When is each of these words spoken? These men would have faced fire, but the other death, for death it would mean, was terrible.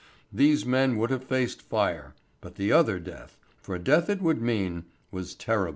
These 0.33 0.65
men 0.65 0.97
would 0.97 1.11
have 1.11 1.23
faced 1.25 1.61
fire, 1.61 2.15
but 2.41 2.55
the 2.55 2.71
other 2.71 2.97
death, 2.99 3.37
for 3.61 3.77
death 3.77 4.09
it 4.09 4.19
would 4.19 4.41
mean, 4.41 4.85
was 5.11 5.35
terrible. 5.35 5.69